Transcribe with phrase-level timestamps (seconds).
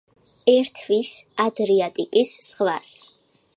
[0.53, 1.11] ერთვის
[1.45, 2.97] ადრიატიკის ზღვას.